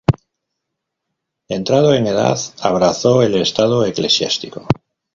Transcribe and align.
Entrado 1.47 1.93
en 1.93 2.07
edad 2.07 2.39
abrazo 2.63 3.21
el 3.21 3.35
estado 3.39 3.85
eclesiástico. 3.85 4.65